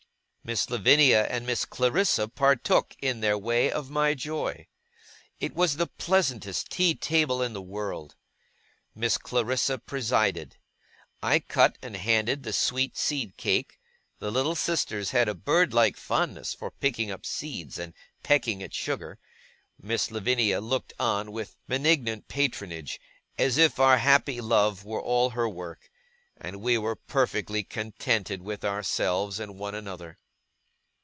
[0.43, 4.65] Miss Lavinia and Miss Clarissa partook, in their way, of my joy.
[5.39, 8.15] It was the pleasantest tea table in the world.
[8.95, 10.57] Miss Clarissa presided.
[11.21, 13.79] I cut and handed the sweet seed cake
[14.17, 17.93] the little sisters had a bird like fondness for picking up seeds and
[18.23, 19.19] pecking at sugar;
[19.79, 22.99] Miss Lavinia looked on with benignant patronage,
[23.37, 25.91] as if our happy love were all her work;
[26.35, 30.17] and we were perfectly contented with ourselves and one another.